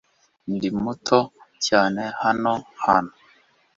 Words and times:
Ndi 0.53 0.69
muto 0.83 1.19
cyane 1.65 2.01
hano 2.21 2.53
hantu 2.83 3.13